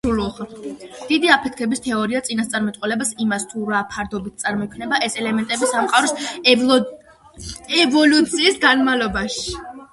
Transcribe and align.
დიდი 1.09 1.29
აფეთქების 1.33 1.83
თეორია 1.87 2.21
წინასწარმეტყველებს 2.29 3.11
იმას 3.27 3.45
თუ 3.53 3.67
რა 3.73 3.83
ფარდობით 3.93 4.41
წარმოიქმნება 4.45 5.01
ეს 5.11 5.21
ელემენტები 5.25 5.71
სამყაროს 5.75 7.47
ევოლუციის 7.85 8.61
განმავლობაში. 8.69 9.59